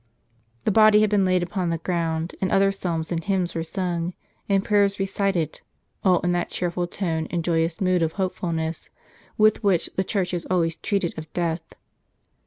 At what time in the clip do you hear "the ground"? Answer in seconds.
1.69-2.33